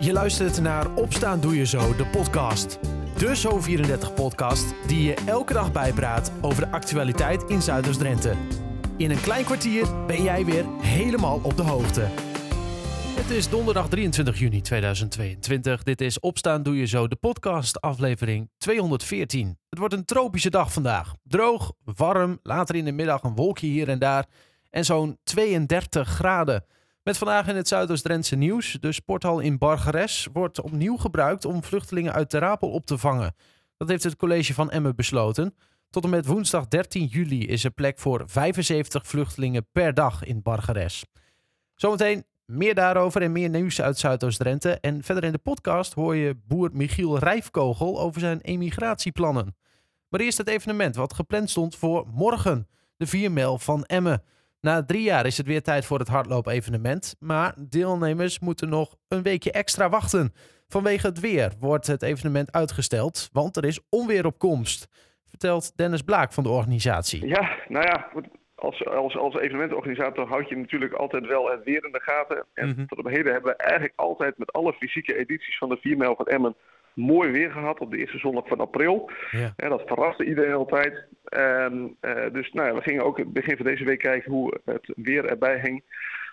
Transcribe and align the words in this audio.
Je 0.00 0.12
luistert 0.12 0.60
naar 0.60 0.94
Opstaan 0.94 1.40
Doe 1.40 1.56
Je 1.56 1.66
Zo, 1.66 1.96
de 1.96 2.06
podcast. 2.06 2.78
De 3.16 3.36
Zo34-podcast 3.36 4.74
die 4.86 5.02
je 5.02 5.14
elke 5.26 5.52
dag 5.52 5.72
bijpraat 5.72 6.32
over 6.40 6.64
de 6.64 6.70
actualiteit 6.70 7.42
in 7.42 7.62
Zuiders-Drenthe. 7.62 8.34
In 8.96 9.10
een 9.10 9.20
klein 9.20 9.44
kwartier 9.44 10.06
ben 10.06 10.22
jij 10.22 10.44
weer 10.44 10.64
helemaal 10.80 11.40
op 11.42 11.56
de 11.56 11.62
hoogte. 11.62 12.00
Het 13.20 13.30
is 13.30 13.48
donderdag 13.48 13.88
23 13.88 14.38
juni 14.38 14.60
2022. 14.60 15.82
Dit 15.82 16.00
is 16.00 16.20
Opstaan 16.20 16.62
Doe 16.62 16.76
Je 16.76 16.86
Zo, 16.86 17.08
de 17.08 17.16
podcast, 17.16 17.80
aflevering 17.80 18.50
214. 18.58 19.58
Het 19.68 19.78
wordt 19.78 19.94
een 19.94 20.04
tropische 20.04 20.50
dag 20.50 20.72
vandaag. 20.72 21.14
Droog, 21.22 21.72
warm, 21.84 22.38
later 22.42 22.74
in 22.74 22.84
de 22.84 22.92
middag 22.92 23.22
een 23.22 23.34
wolkje 23.34 23.66
hier 23.66 23.88
en 23.88 23.98
daar 23.98 24.26
en 24.70 24.84
zo'n 24.84 25.18
32 25.22 26.08
graden. 26.08 26.64
Met 27.08 27.18
vandaag 27.18 27.48
in 27.48 27.56
het 27.56 27.68
Zuidoost-Drentse 27.68 28.36
nieuws. 28.36 28.78
De 28.80 28.92
sporthal 28.92 29.40
in 29.40 29.58
Bargeres 29.58 30.28
wordt 30.32 30.60
opnieuw 30.60 30.96
gebruikt 30.96 31.44
om 31.44 31.64
vluchtelingen 31.64 32.12
uit 32.12 32.30
Terapel 32.30 32.70
op 32.70 32.86
te 32.86 32.98
vangen. 32.98 33.34
Dat 33.76 33.88
heeft 33.88 34.02
het 34.02 34.16
college 34.16 34.54
van 34.54 34.70
Emmen 34.70 34.96
besloten. 34.96 35.54
Tot 35.90 36.04
en 36.04 36.10
met 36.10 36.26
woensdag 36.26 36.68
13 36.68 37.04
juli 37.04 37.46
is 37.46 37.64
er 37.64 37.70
plek 37.70 37.98
voor 37.98 38.22
75 38.26 39.06
vluchtelingen 39.06 39.66
per 39.72 39.94
dag 39.94 40.24
in 40.24 40.42
Bargeres. 40.42 41.04
Zometeen 41.74 42.24
meer 42.44 42.74
daarover 42.74 43.22
en 43.22 43.32
meer 43.32 43.48
nieuws 43.48 43.80
uit 43.80 43.98
Zuidoost-Drenthe. 43.98 44.78
En 44.80 45.02
verder 45.02 45.24
in 45.24 45.32
de 45.32 45.38
podcast 45.38 45.94
hoor 45.94 46.16
je 46.16 46.36
boer 46.46 46.70
Michiel 46.72 47.18
Rijfkogel 47.18 48.00
over 48.00 48.20
zijn 48.20 48.40
emigratieplannen. 48.40 49.56
Maar 50.08 50.20
eerst 50.20 50.38
het 50.38 50.48
evenement 50.48 50.96
wat 50.96 51.14
gepland 51.14 51.50
stond 51.50 51.76
voor 51.76 52.06
morgen, 52.12 52.68
de 52.96 53.06
4 53.06 53.32
mijl 53.32 53.58
van 53.58 53.84
Emmen. 53.84 54.22
Na 54.60 54.84
drie 54.84 55.02
jaar 55.02 55.26
is 55.26 55.36
het 55.36 55.46
weer 55.46 55.62
tijd 55.62 55.84
voor 55.86 55.98
het 55.98 56.08
hardloop-evenement. 56.08 57.16
Maar 57.18 57.54
deelnemers 57.68 58.38
moeten 58.38 58.68
nog 58.68 58.96
een 59.08 59.22
weekje 59.22 59.52
extra 59.52 59.88
wachten. 59.88 60.32
Vanwege 60.68 61.06
het 61.06 61.20
weer 61.20 61.52
wordt 61.58 61.86
het 61.86 62.02
evenement 62.02 62.52
uitgesteld, 62.52 63.28
want 63.32 63.56
er 63.56 63.64
is 63.64 63.80
onweer 63.90 64.26
op 64.26 64.38
komst. 64.38 64.88
Vertelt 65.24 65.76
Dennis 65.76 66.02
Blaak 66.02 66.32
van 66.32 66.42
de 66.42 66.48
organisatie. 66.48 67.26
Ja, 67.26 67.56
nou 67.68 67.84
ja, 67.86 68.08
als, 68.54 68.86
als, 68.86 69.16
als 69.16 69.34
evenementorganisator 69.34 70.26
houd 70.28 70.48
je 70.48 70.56
natuurlijk 70.56 70.92
altijd 70.92 71.26
wel 71.26 71.50
het 71.50 71.64
weer 71.64 71.84
in 71.84 71.92
de 71.92 72.00
gaten. 72.00 72.44
En 72.54 72.68
Mhm. 72.68 72.86
tot 72.86 72.98
op 72.98 73.06
heden 73.08 73.32
hebben 73.32 73.50
we 73.52 73.56
eigenlijk 73.56 73.92
altijd 73.96 74.38
met 74.38 74.52
alle 74.52 74.72
fysieke 74.72 75.16
edities 75.18 75.58
van 75.58 75.68
de 75.68 75.76
4 75.80 75.96
mijl 75.96 76.16
van 76.16 76.26
Emmen 76.26 76.56
mooi 76.94 77.30
weer 77.30 77.50
gehad 77.50 77.78
op 77.78 77.90
de 77.90 77.96
eerste 77.96 78.18
zondag 78.18 78.48
van 78.48 78.60
april. 78.60 79.10
Ja. 79.30 79.52
Dat 79.56 79.82
verraste 79.86 80.24
iedereen 80.24 80.52
altijd. 80.52 81.04
En, 81.24 81.96
eh, 82.00 82.32
dus 82.32 82.52
nou 82.52 82.68
ja, 82.68 82.74
we 82.74 82.82
gingen 82.82 83.04
ook 83.04 83.32
begin 83.32 83.56
van 83.56 83.66
deze 83.66 83.84
week 83.84 83.98
kijken 83.98 84.32
hoe 84.32 84.60
het 84.64 84.92
weer 84.96 85.24
erbij 85.24 85.60
hing. 85.62 85.82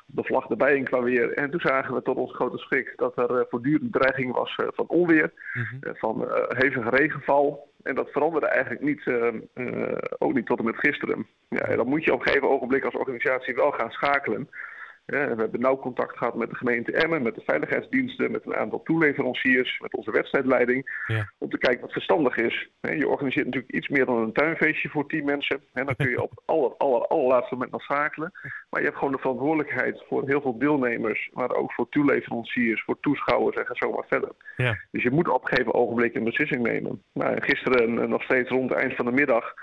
De 0.06 0.23
vlag 0.23 0.50
erbij 0.50 0.73
hing 0.73 0.86
qua 0.86 1.02
weer. 1.02 1.33
En 1.33 1.52
toen 1.52 1.59
zagen 1.59 1.94
we 1.94 2.02
tot 2.02 2.17
ons 2.17 2.36
grote 2.36 2.58
schrik 2.58 2.94
dat 2.95 3.17
er 3.17 3.39
eh, 3.39 3.45
voortdurend 3.50 3.94
dreiging 3.94 4.33
was 4.33 4.56
eh, 4.56 4.67
van 4.73 4.88
onweer. 4.88 5.31
Mhm. 5.53 5.95
van 5.95 6.28
hevige 6.48 6.89
regenval. 6.89 7.73
En 7.86 7.95
dat 7.95 8.11
veranderde 8.11 8.48
eigenlijk 8.48 8.81
niet, 8.81 9.08
eh, 9.08 9.28
eh, 9.53 9.98
ook 10.17 10.33
niet 10.33 10.45
tot 10.45 10.59
en 10.59 10.66
met 10.66 10.78
gisteren. 10.78 11.28
Ja, 11.50 11.61
en 11.61 11.78
dan 11.78 11.88
moet 11.88 12.03
je 12.03 12.14
op 12.14 12.20
een 12.20 12.28
gegeven 12.28 12.50
ogenblik 12.50 12.83
als 12.83 12.95
organisatie 12.95 13.56
wel 13.56 13.72
gaan 13.72 13.92
schakelen. 13.92 14.50
We 15.06 15.17
hebben 15.17 15.59
nauw 15.59 15.78
contact 15.78 16.17
gehad 16.17 16.36
met 16.36 16.50
de 16.50 16.56
gemeente 16.56 16.92
Emmen, 16.92 17.22
met 17.22 17.36
de 17.36 17.42
veiligheidsdiensten, 17.45 18.31
met 18.31 18.45
een 18.45 18.56
aantal 18.56 18.84
toeleveranciers, 18.84 19.80
met 19.80 19.95
onze 19.95 20.11
wedstrijdleiding. 20.11 21.03
Ja. 21.08 21.31
Om 21.38 21.50
te 21.50 21.58
kijken 21.58 21.81
wat 21.81 21.92
verstandig 21.92 22.38
is. 22.38 22.70
Je 22.81 23.08
organiseert 23.08 23.45
natuurlijk 23.45 23.73
iets 23.73 23.88
meer 23.88 24.06
dan 24.06 24.17
een 24.17 24.33
tuinfeestje 24.33 24.89
voor 24.89 25.08
tien 25.08 25.26
mensen. 25.26 25.64
En 25.73 25.86
dan 25.86 25.95
kun 25.95 26.09
je 26.09 26.22
op 26.22 26.30
het 26.36 26.42
aller, 26.45 26.78
aller, 26.78 27.08
allerlaatste 27.08 27.53
moment 27.53 27.72
nog 27.72 27.81
schakelen. 27.81 28.31
Maar 28.70 28.80
je 28.81 28.86
hebt 28.86 28.98
gewoon 28.98 29.14
de 29.14 29.20
verantwoordelijkheid 29.20 30.03
voor 30.08 30.28
heel 30.28 30.42
veel 30.42 30.58
deelnemers, 30.58 31.30
maar 31.33 31.52
ook 31.52 31.73
voor 31.73 31.89
toeleveranciers, 31.89 32.83
voor 32.83 33.00
toeschouwers 33.00 33.58
en 33.58 33.66
ga 33.66 33.73
zo 33.73 33.92
maar 33.92 34.06
verder. 34.08 34.31
Ja. 34.58 34.78
Dus 34.92 35.03
je 35.03 35.11
moet 35.11 35.30
op 35.30 35.42
een 35.42 35.48
gegeven 35.48 35.73
ogenblik 35.73 36.16
een 36.16 36.23
beslissing 36.23 36.64
nemen. 36.64 37.03
Nou, 37.14 37.36
en 37.36 37.44
gisteren 37.44 38.09
nog 38.09 38.23
steeds 38.23 38.50
rond 38.50 38.70
het 38.70 38.80
eind 38.80 38.95
van 38.95 39.06
de 39.06 39.11
middag 39.11 39.53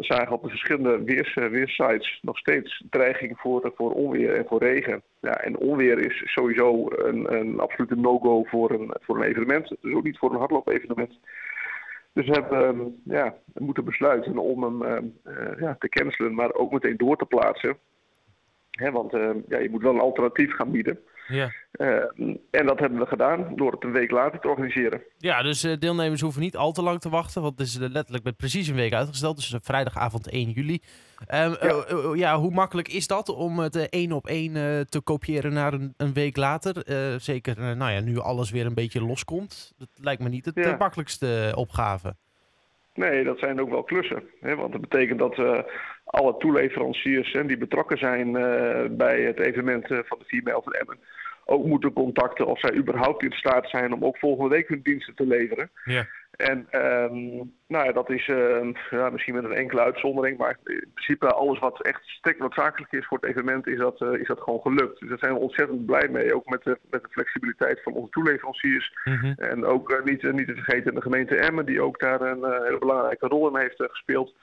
zagen 0.00 0.32
op 0.32 0.42
de 0.42 0.48
verschillende 0.48 1.04
weers, 1.04 1.34
eh, 1.78 1.98
nog 2.20 2.38
steeds 2.38 2.84
dreiging 2.90 3.38
voor, 3.38 3.72
voor 3.74 3.92
onweer 3.92 4.34
en 4.34 4.46
voor 4.46 4.58
regen. 4.58 5.02
Ja, 5.20 5.40
en 5.40 5.56
onweer 5.56 5.98
is 5.98 6.22
sowieso 6.24 6.86
een, 6.88 7.34
een 7.34 7.60
absolute 7.60 7.96
no-go 7.96 8.44
voor 8.44 8.70
een, 8.70 8.94
voor 9.00 9.16
een 9.16 9.28
evenement. 9.28 9.76
Dus 9.80 9.94
ook 9.94 10.04
niet 10.04 10.18
voor 10.18 10.30
een 10.30 10.38
hardloop-evenement. 10.38 11.18
Dus 12.12 12.26
we 12.26 12.32
hebben 12.32 12.62
ehm, 12.64 12.80
ja, 13.04 13.34
moeten 13.54 13.84
besluiten 13.84 14.38
om 14.38 14.62
hem 14.62 14.82
ehm, 14.82 15.04
eh, 15.24 15.60
ja, 15.60 15.76
te 15.78 15.88
cancelen, 15.88 16.34
maar 16.34 16.54
ook 16.54 16.72
meteen 16.72 16.96
door 16.96 17.16
te 17.16 17.26
plaatsen. 17.26 17.76
Want 18.70 19.14
ehm, 19.14 19.38
ja, 19.48 19.58
je 19.58 19.70
moet 19.70 19.82
wel 19.82 19.94
een 19.94 20.00
alternatief 20.00 20.54
gaan 20.54 20.70
bieden. 20.70 20.98
Ja. 21.28 21.52
Eh, 21.72 21.88
en 22.50 22.66
dat 22.66 22.78
hebben 22.78 22.98
we 22.98 23.06
gedaan 23.06 23.52
door 23.56 23.72
het 23.72 23.84
een 23.84 23.92
week 23.92 24.10
later 24.10 24.40
te 24.40 24.48
organiseren. 24.48 25.02
Ja, 25.18 25.42
dus 25.42 25.64
eh, 25.64 25.76
deelnemers 25.78 26.20
hoeven 26.20 26.40
niet 26.42 26.56
al 26.56 26.72
te 26.72 26.82
lang 26.82 27.00
te 27.00 27.08
wachten, 27.08 27.42
want 27.42 27.58
het 27.58 27.66
is 27.66 27.78
eh, 27.80 27.88
letterlijk 27.88 28.24
met 28.24 28.36
precies 28.36 28.68
een 28.68 28.74
week 28.74 28.92
uitgesteld. 28.92 29.36
Dus 29.36 29.52
eh, 29.52 29.60
vrijdagavond 29.62 30.30
1 30.30 30.50
juli. 30.50 30.78
Ehm, 31.26 31.54
Ja. 31.60 31.84
ja, 32.14 32.38
hoe 32.38 32.50
makkelijk 32.50 32.88
is 32.88 33.06
dat 33.06 33.28
om 33.28 33.58
het 33.58 33.88
één 33.88 34.12
op 34.12 34.26
één 34.26 34.52
te 34.88 35.00
kopiëren 35.04 35.52
naar 35.52 35.72
een, 35.72 35.94
een 35.96 36.12
week 36.12 36.36
later? 36.36 36.74
Zeker 37.20 37.76
nou 37.76 37.92
ja, 37.92 38.00
nu 38.00 38.18
alles 38.18 38.50
weer 38.50 38.66
een 38.66 38.74
beetje 38.74 39.04
loskomt. 39.04 39.72
Dat 39.78 39.88
lijkt 39.94 40.22
me 40.22 40.28
niet 40.28 40.44
het 40.44 40.54
Ja. 40.54 40.76
makkelijkste 40.78 41.52
opgave. 41.54 42.16
Nee, 42.94 43.24
dat 43.24 43.38
zijn 43.38 43.60
ook 43.60 43.70
wel 43.70 43.82
klussen. 43.82 44.22
Hè? 44.40 44.54
Want 44.56 44.72
dat 44.72 44.80
betekent 44.80 45.18
dat 45.18 45.38
eh, 45.38 45.58
alle 46.06 46.36
toeleveranciers 46.38 47.32
hè, 47.32 47.46
die 47.46 47.58
betrokken 47.58 47.98
zijn 47.98 48.36
eh, 48.36 48.84
bij 48.90 49.20
het 49.20 49.38
evenement 49.38 49.90
eh, 49.90 49.98
van 50.04 50.18
de 50.18 50.24
4 50.24 50.42
mijl 50.42 50.62
van 50.62 50.72
Emmen 50.72 50.98
ook 51.48 51.64
moeten 51.64 51.92
contacten 51.92 52.46
of 52.46 52.60
zij 52.60 52.74
überhaupt 52.74 53.22
in 53.22 53.32
staat 53.32 53.68
zijn 53.68 53.92
om 53.92 54.04
ook 54.04 54.18
volgende 54.18 54.50
week 54.50 54.68
hun 54.68 54.82
diensten 54.82 55.14
te 55.14 55.26
leveren. 55.26 55.70
Ja. 55.84 56.06
En 56.36 56.66
ehm, 56.70 57.34
nou 57.66 57.84
ja, 57.84 57.92
dat 57.92 58.10
is 58.10 58.28
eh, 58.28 58.72
ja, 58.90 59.10
misschien 59.10 59.34
met 59.34 59.44
een 59.44 59.52
enkele 59.52 59.80
uitzondering, 59.80 60.38
maar 60.38 60.58
in 60.64 60.90
principe 60.94 61.26
alles 61.26 61.58
wat 61.58 61.82
echt 61.82 62.00
strikt 62.04 62.38
noodzakelijk 62.38 62.92
is 62.92 63.06
voor 63.06 63.18
het 63.20 63.30
evenement, 63.30 63.66
is 63.66 63.78
dat, 63.78 64.00
eh, 64.00 64.12
is 64.12 64.26
dat 64.26 64.40
gewoon 64.40 64.60
gelukt. 64.60 65.00
Dus 65.00 65.08
daar 65.08 65.18
zijn 65.18 65.32
we 65.32 65.38
ontzettend 65.38 65.86
blij 65.86 66.08
mee, 66.08 66.34
ook 66.34 66.46
met 66.46 66.62
de, 66.62 66.78
met 66.90 67.02
de 67.02 67.08
flexibiliteit 67.10 67.82
van 67.82 67.92
onze 67.92 68.10
toeleveranciers. 68.10 68.92
Mhm. 69.04 69.32
En 69.36 69.64
ook 69.64 70.04
niet, 70.04 70.22
niet 70.32 70.46
te 70.46 70.54
vergeten 70.54 70.94
de 70.94 71.02
gemeente 71.02 71.36
Emmen, 71.36 71.66
die 71.66 71.82
ook 71.82 72.00
daar 72.00 72.20
een 72.20 72.44
hele 72.64 72.78
belangrijke 72.78 73.26
rol 73.26 73.48
in 73.48 73.60
heeft 73.60 73.82
gespeeld. 73.88 74.34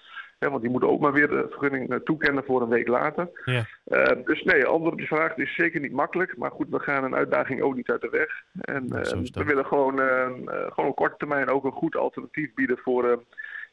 Hè, 0.44 0.50
want 0.50 0.62
die 0.62 0.72
moeten 0.72 0.90
ook 0.90 1.00
maar 1.00 1.14
weer 1.14 1.28
de 1.28 1.46
vergunning 1.50 1.90
eh, 1.90 1.98
toekennen 2.00 2.44
voor 2.44 2.62
een 2.62 2.70
week 2.70 2.88
later. 2.88 3.30
Ja. 3.46 3.66
Eh, 3.84 4.26
dus 4.26 4.44
nee, 4.44 4.66
antwoord 4.66 4.94
op 4.94 5.00
je 5.00 5.06
vraag, 5.08 5.30
het 5.30 5.38
is 5.48 5.56
zeker 5.56 5.80
niet 5.80 5.92
makkelijk. 5.92 6.38
Maar 6.38 6.52
goed, 6.52 6.68
we 6.70 6.80
gaan 6.80 7.04
een 7.04 7.16
uitdaging 7.16 7.62
ook 7.62 7.76
niet 7.76 7.90
uit 7.90 8.02
de 8.02 8.10
weg. 8.10 8.30
En 8.62 8.90
eh, 8.90 8.98
het 8.98 9.36
we 9.36 9.44
willen 9.44 9.66
gewoon, 9.66 10.00
eh, 10.02 10.26
eh, 10.26 10.72
gewoon 10.74 10.90
op 10.90 10.96
korte 10.96 11.18
termijn 11.18 11.50
ook 11.50 11.64
een 11.64 11.72
goed 11.72 11.96
alternatief 11.96 12.54
bieden 12.54 12.78
voor, 12.78 13.10
eh, 13.10 13.18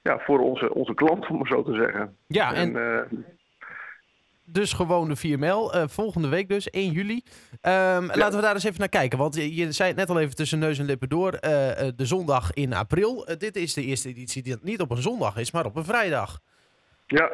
ja, 0.02 0.18
voor 0.18 0.38
onze, 0.40 0.74
onze 0.74 0.94
klant, 0.94 1.28
om 1.28 1.36
maar 1.36 1.46
zo 1.46 1.62
te 1.62 1.74
zeggen. 1.74 2.16
Ja, 2.26 2.54
en 2.54 2.72
dus 4.44 4.72
gewoon 4.72 5.08
de 5.08 5.16
4 5.16 5.38
mijl. 5.38 5.72
eh, 5.74 5.88
volgende 5.88 6.28
week 6.28 6.48
dus, 6.48 6.70
1 6.70 6.92
juli. 6.92 7.22
Ehm, 7.60 8.04
Laten 8.06 8.36
we 8.36 8.42
daar 8.42 8.54
eens 8.54 8.64
even 8.64 8.78
naar 8.78 8.88
kijken. 8.88 9.18
Want 9.18 9.34
je, 9.34 9.72
zei 9.72 9.88
het 9.88 9.98
net 9.98 10.10
al 10.10 10.20
even 10.20 10.34
tussen 10.34 10.58
neus 10.58 10.78
en 10.78 10.84
lippen 10.84 11.08
door. 11.08 11.30
de 11.30 11.92
zondag 11.96 12.52
in 12.52 12.72
april. 12.72 13.26
Dit 13.38 13.56
is 13.56 13.74
de 13.74 13.82
eerste 13.84 14.08
editie 14.08 14.42
die 14.42 14.56
niet 14.62 14.80
op 14.80 14.90
een 14.90 15.02
zondag 15.02 15.36
is, 15.36 15.52
maar 15.52 15.64
op 15.64 15.76
een 15.76 15.84
vrijdag. 15.84 16.38
Ja, 17.10 17.30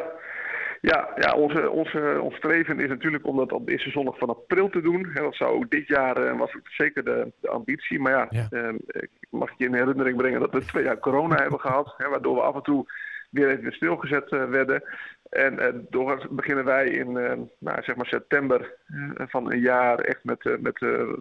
ja, 0.80 1.08
ja 1.16 1.32
onze, 1.34 1.70
onze, 1.70 2.18
ons 2.20 2.34
streven 2.36 2.80
is 2.80 2.88
natuurlijk 2.88 3.26
om 3.26 3.36
dat 3.36 3.52
op 3.52 3.66
de 3.66 3.72
eerste 3.72 3.90
zondag 3.90 4.18
van 4.18 4.28
april 4.28 4.68
te 4.68 4.80
doen. 4.80 5.10
En 5.14 5.22
dat 5.22 5.34
zou 5.34 5.54
ook 5.54 5.70
dit 5.70 5.86
jaar, 5.86 6.16
eh, 6.16 6.38
was 6.38 6.54
ook 6.56 6.68
zeker 6.68 7.04
de, 7.04 7.32
de 7.40 7.48
ambitie. 7.48 8.00
Maar 8.00 8.12
ja, 8.12 8.26
Ja. 8.30 8.46
eh, 8.50 8.74
ik 8.86 9.10
mag 9.30 9.50
je 9.56 9.64
in 9.64 9.74
herinnering 9.74 10.16
brengen 10.16 10.40
dat 10.40 10.52
we 10.52 10.64
twee 10.64 10.84
jaar 10.84 10.98
corona 10.98 11.36
hebben 11.36 11.60
gehad. 11.60 11.94
Hè, 11.96 12.08
waardoor 12.08 12.34
we 12.34 12.40
af 12.40 12.54
en 12.54 12.62
toe 12.62 12.84
weer 13.30 13.48
even 13.48 13.72
stilgezet 13.72 14.28
eh, 14.32 14.44
werden. 14.44 14.82
En 15.30 15.58
eh, 15.58 15.72
door 15.90 16.26
beginnen 16.30 16.64
wij 16.64 16.88
in 16.88 17.16
eh, 17.16 17.32
nou, 17.58 17.82
zeg 17.82 17.96
maar 17.96 18.06
september 18.06 18.74
van 19.16 19.52
een 19.52 19.60
jaar 19.60 19.98
echt 19.98 20.24
met, 20.24 20.60
met 20.60 20.78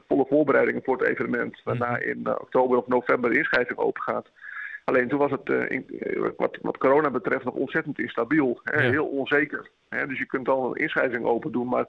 volle 0.08 0.26
voorbereidingen 0.30 0.84
voor 0.84 0.98
het 0.98 1.08
evenement. 1.08 1.62
Waarna 1.64 1.98
in 1.98 2.20
eh, 2.26 2.32
oktober 2.42 2.78
of 2.78 2.88
november 2.88 3.30
de 3.32 3.38
inschrijving 3.38 3.78
open 3.80 4.02
gaat. 4.02 4.28
Alleen 4.86 5.08
toen 5.08 5.20
was 5.20 5.32
het 5.32 5.50
eh, 5.50 5.70
in- 5.70 5.90
eh, 6.00 6.30
wat, 6.38 6.58
wat 6.62 6.78
corona 6.78 7.10
betreft 7.10 7.44
nog 7.46 7.54
ontzettend 7.54 8.00
instabiel. 8.00 8.60
Hè, 8.64 8.82
Ja. 8.84 8.90
Heel 8.90 9.06
onzeker. 9.08 9.70
Hè, 9.90 10.08
dus 10.08 10.18
je 10.20 10.26
kunt 10.26 10.48
al 10.50 10.70
een 10.70 10.82
inschrijving 10.82 11.26
open 11.26 11.52
doen, 11.52 11.68
maar 11.68 11.86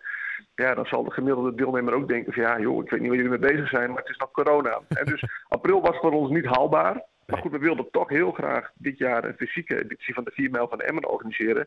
ja, 0.55 0.75
dan 0.75 0.87
zal 0.87 1.05
de 1.05 1.11
gemiddelde 1.11 1.55
deelnemer 1.55 1.95
ook 1.95 2.09
denken 2.09 2.33
van 2.33 2.43
ja 2.43 2.61
joh, 2.61 2.85
ik 2.85 2.91
weet 2.91 3.01
niet 3.01 3.09
waar 3.09 3.19
jullie 3.19 3.39
mee 3.39 3.53
bezig 3.53 3.69
zijn, 3.69 3.89
maar 3.89 3.99
het 3.99 4.09
is 4.09 4.17
nog 4.17 4.31
corona. 4.31 4.81
en 4.89 5.05
dus 5.05 5.25
april 5.49 5.81
was 5.81 5.97
voor 5.99 6.13
ons 6.13 6.31
niet 6.31 6.45
haalbaar. 6.47 7.03
Maar 7.27 7.41
goed, 7.41 7.51
we 7.53 7.59
wilden 7.59 7.91
toch 7.91 8.09
heel 8.09 8.33
graag 8.33 8.71
dit 8.75 8.99
jaar 8.99 9.25
een 9.25 9.35
fysieke 9.37 9.83
editie 9.85 10.15
van 10.15 10.25
de 10.25 10.31
4 10.35 10.51
mijl 10.51 10.69
van 10.69 10.81
Emmen 10.81 11.09
organiseren. 11.09 11.67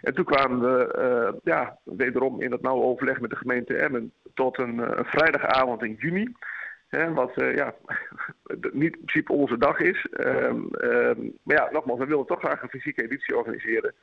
En 0.00 0.14
toen 0.14 0.24
kwamen 0.24 0.60
we 0.60 0.92
eh, 0.92 1.32
ja, 1.44 1.78
wederom 1.84 2.40
in 2.42 2.50
dat 2.50 2.62
nauwe 2.62 2.84
overleg 2.84 3.20
met 3.20 3.30
de 3.30 3.36
gemeente 3.36 3.76
Emmen 3.76 4.12
tot 4.34 4.58
een, 4.58 4.78
een 4.98 5.04
vrijdagavond 5.04 5.82
in 5.82 5.96
juni. 5.98 6.32
Hè, 6.90 7.12
wat 7.12 7.32
eh, 7.36 7.54
ja, 7.54 7.74
niet 8.72 8.92
in 8.94 9.00
principe 9.04 9.32
onze 9.32 9.58
dag 9.58 9.78
is. 9.78 10.06
Ehm, 10.12 10.60
ehm, 10.74 11.18
maar 11.42 11.56
ja, 11.56 11.68
nogmaals, 11.72 11.98
we 11.98 12.06
willen 12.06 12.26
toch 12.26 12.38
graag 12.38 12.62
een 12.62 12.68
fysieke 12.68 13.02
editie 13.04 13.36
organiseren. 13.36 13.94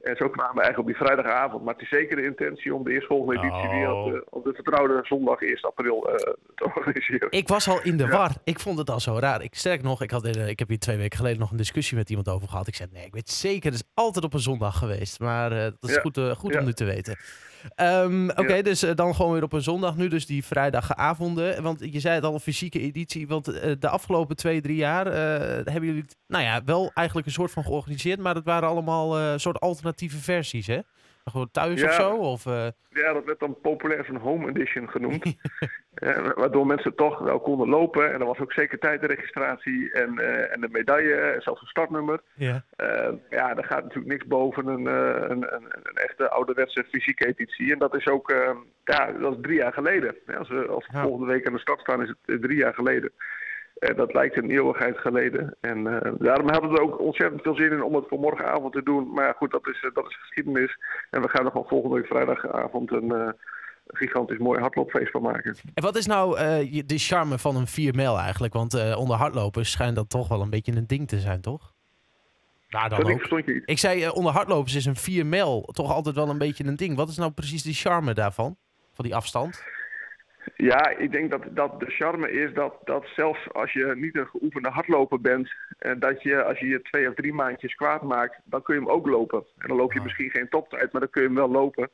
En 0.00 0.16
zo 0.16 0.28
kwamen 0.28 0.54
we 0.54 0.60
eigenlijk 0.62 0.78
op 0.78 0.86
die 0.86 0.96
vrijdagavond. 0.96 1.64
Maar 1.64 1.74
het 1.74 1.82
is 1.82 1.88
zeker 1.88 2.16
de 2.16 2.22
intentie 2.24 2.74
om 2.74 2.84
de 2.84 2.92
eerstvolgende 2.92 3.38
editie 3.40 3.68
Oh. 3.68 3.70
weer 3.70 3.92
op 3.92 4.12
de, 4.12 4.26
op 4.30 4.44
de 4.44 4.52
vertrouwde 4.54 5.00
zondag 5.02 5.40
1 5.40 5.60
april 5.60 6.08
eh, 6.10 6.32
te 6.54 6.70
organiseren. 6.74 7.26
Ik 7.30 7.48
was 7.48 7.68
al 7.68 7.82
in 7.82 7.96
de 7.96 8.04
Ja. 8.04 8.10
war. 8.10 8.30
Ik 8.44 8.58
vond 8.60 8.78
het 8.78 8.90
al 8.90 9.00
zo 9.00 9.18
raar. 9.18 9.42
Ik 9.42 9.54
sterk 9.54 9.82
nog, 9.82 10.02
ik, 10.02 10.10
had, 10.10 10.24
eh, 10.24 10.48
ik 10.48 10.58
heb 10.58 10.68
hier 10.68 10.78
twee 10.78 10.96
weken 10.96 11.16
geleden 11.18 11.38
nog 11.38 11.50
een 11.50 11.56
discussie 11.56 11.96
met 11.96 12.08
iemand 12.10 12.28
over 12.28 12.48
gehad. 12.48 12.66
Ik 12.68 12.74
zei, 12.74 12.88
nee, 12.92 13.04
ik 13.06 13.14
weet 13.14 13.28
zeker, 13.30 13.70
het 13.70 13.80
is 13.80 13.90
altijd 13.94 14.24
op 14.24 14.34
een 14.34 14.40
zondag 14.40 14.78
geweest. 14.78 15.20
Maar 15.20 15.50
dat 15.50 15.76
is 15.80 15.94
Ja. 15.94 16.00
goed, 16.00 16.18
goed 16.36 16.56
om 16.56 16.64
nu 16.64 16.72
te 16.72 16.84
weten. 16.84 17.16
Ehm, 17.74 18.28
Oké, 18.28 18.54
Ja. 18.54 18.62
dus 18.62 18.82
eh, 18.82 18.94
dan 18.94 19.14
gewoon 19.14 19.32
weer 19.32 19.42
op 19.42 19.52
een 19.52 19.62
zondag 19.62 19.96
nu, 19.96 20.08
dus 20.08 20.26
die 20.26 20.44
vrijdagavonden. 20.44 21.62
Want 21.62 21.80
je 21.92 22.00
zei 22.00 22.14
het 22.14 22.24
al, 22.24 22.34
een 22.34 22.40
fysieke 22.40 22.80
editie. 22.80 23.28
Want 23.28 23.48
eh, 23.48 23.72
de 23.78 23.88
afgelopen 23.88 24.36
twee, 24.36 24.60
drie 24.60 24.76
jaar 24.76 25.06
eh, 25.06 25.12
hebben 25.72 25.84
jullie 25.84 26.04
nou 26.26 26.44
ja, 26.44 26.64
wel 26.64 26.90
eigenlijk 26.94 27.26
een 27.26 27.32
soort 27.32 27.50
van 27.50 27.64
georganiseerd. 27.64 28.20
Maar 28.20 28.34
het 28.34 28.44
waren 28.44 28.68
allemaal 28.68 29.38
soort 29.38 29.60
alternatieve 29.60 30.18
versies, 30.18 30.66
hè? 30.66 30.78
Gewoon 31.24 31.50
thuis 31.50 31.80
Ja. 31.80 31.86
of 31.86 31.92
zo? 31.94 32.14
Of, 32.16 32.46
eh, 32.46 32.66
Ja, 32.90 33.12
dat 33.12 33.24
werd 33.24 33.38
dan 33.40 33.60
populair 33.62 34.04
zo'n 34.04 34.16
home 34.16 34.48
edition 34.48 34.90
genoemd. 34.90 35.24
Eh, 35.94 36.28
waardoor 36.34 36.66
mensen 36.66 36.94
toch 36.94 37.18
wel 37.18 37.40
konden 37.40 37.68
lopen. 37.68 38.12
En 38.12 38.20
er 38.20 38.26
was 38.26 38.38
ook 38.38 38.52
zeker 38.52 38.78
tijdregistratie 38.78 39.92
en, 39.92 40.18
eh, 40.18 40.52
en 40.52 40.62
een 40.64 40.70
medaille, 40.72 41.14
en 41.14 41.42
zelfs 41.42 41.60
een 41.60 41.66
startnummer. 41.66 42.20
ja. 42.34 42.64
Ja, 43.30 43.54
daar 43.54 43.64
gaat 43.64 43.82
natuurlijk 43.82 44.12
niks 44.12 44.26
boven 44.26 44.66
een, 44.66 44.86
een, 44.86 45.30
een, 45.54 45.64
een 45.82 45.96
echte 45.96 46.30
ouderwetse 46.30 46.84
fysieke 46.90 47.26
editie. 47.26 47.72
En 47.72 47.78
dat 47.78 47.94
is 47.96 48.06
ook, 48.06 48.30
ja, 48.84 49.12
dat 49.12 49.32
is 49.32 49.38
drie 49.42 49.56
jaar 49.56 49.72
geleden. 49.72 50.16
Ja, 50.26 50.34
als 50.36 50.48
we, 50.48 50.66
als 50.66 50.86
we 50.86 50.96
Ja. 50.96 51.02
volgende 51.02 51.32
week 51.32 51.46
aan 51.46 51.52
de 51.52 51.58
start 51.58 51.80
staan, 51.80 52.02
is 52.02 52.12
het 52.26 52.42
drie 52.42 52.56
jaar 52.56 52.74
geleden. 52.74 53.12
En 53.80 53.96
dat 53.96 54.12
lijkt 54.12 54.36
een 54.36 54.50
eeuwigheid 54.50 54.98
geleden. 54.98 55.56
En 55.60 55.86
eh, 55.86 56.12
daarom 56.18 56.48
hadden 56.50 56.70
we 56.70 56.80
ook 56.80 57.00
ontzettend 57.00 57.42
veel 57.42 57.54
zin 57.54 57.72
in 57.72 57.82
om 57.82 57.94
het 57.94 58.04
voor 58.08 58.18
morgenavond 58.18 58.72
te 58.72 58.82
doen. 58.82 59.12
Maar 59.12 59.24
ja, 59.26 59.32
goed, 59.32 59.50
dat 59.50 59.68
is, 59.68 59.82
eh, 59.82 59.94
dat 59.94 60.06
is 60.06 60.16
geschiedenis. 60.20 60.76
En 61.10 61.22
we 61.22 61.28
gaan 61.28 61.44
er 61.44 61.52
van 61.52 61.64
volgende 61.68 61.96
week 61.96 62.06
vrijdagavond 62.06 62.92
een 62.92 63.12
eh, 63.12 63.28
gigantisch 63.86 64.38
mooi 64.38 64.60
hardloopfeest 64.60 65.10
van 65.10 65.22
maken. 65.22 65.56
En 65.74 65.82
wat 65.82 65.96
is 65.96 66.06
nou 66.06 66.38
eh, 66.38 66.82
de 66.86 66.98
charme 66.98 67.38
van 67.38 67.56
een 67.56 67.66
4 67.66 67.94
mijl 67.94 68.18
eigenlijk? 68.18 68.52
Want 68.52 68.74
eh, 68.74 68.98
onder 68.98 69.16
hardlopers 69.16 69.70
schijnt 69.70 69.96
dat 69.96 70.10
toch 70.10 70.28
wel 70.28 70.40
een 70.40 70.50
beetje 70.50 70.76
een 70.76 70.86
ding 70.86 71.08
te 71.08 71.18
zijn, 71.18 71.40
toch? 71.40 71.72
Waar 72.70 72.88
dan 72.88 72.98
Dat 73.00 73.32
ook. 73.32 73.46
je. 73.46 73.62
Ik 73.64 73.78
zei, 73.78 74.08
onder 74.08 74.32
hardlopers 74.32 74.74
is 74.74 74.84
een 74.84 74.96
4 74.96 75.26
mijl 75.26 75.62
toch 75.62 75.92
altijd 75.92 76.14
wel 76.14 76.28
een 76.28 76.38
beetje 76.38 76.64
een 76.64 76.76
ding. 76.76 76.96
Wat 76.96 77.08
is 77.08 77.16
nou 77.16 77.30
precies 77.30 77.62
de 77.62 77.72
charme 77.72 78.14
daarvan? 78.14 78.56
Van 78.92 79.04
die 79.04 79.14
afstand? 79.14 79.64
Ja, 80.56 80.88
ik 80.88 81.12
denk 81.12 81.30
dat, 81.30 81.42
dat 81.50 81.80
de 81.80 81.90
charme 81.90 82.30
is 82.30 82.54
dat, 82.54 82.74
dat 82.84 83.06
zelfs 83.16 83.52
als 83.52 83.72
je 83.72 83.92
niet 83.96 84.16
een 84.16 84.26
geoefende 84.26 84.68
hardloper 84.68 85.20
bent, 85.20 85.52
en 85.78 85.98
dat 85.98 86.22
je 86.22 86.44
als 86.44 86.58
je 86.58 86.66
je 86.66 86.82
twee 86.82 87.08
of 87.08 87.14
drie 87.14 87.34
maandjes 87.34 87.74
kwaad 87.74 88.02
maakt, 88.02 88.40
dan 88.44 88.62
kun 88.62 88.74
je 88.74 88.80
hem 88.80 88.90
ook 88.90 89.06
lopen. 89.06 89.44
En 89.58 89.68
dan 89.68 89.76
loop 89.76 89.92
je 89.92 90.00
misschien 90.00 90.30
geen 90.30 90.48
toptijd, 90.48 90.92
maar 90.92 91.00
dan 91.00 91.10
kun 91.10 91.22
je 91.22 91.28
hem 91.28 91.36
wel 91.36 91.50
lopen. 91.50 91.90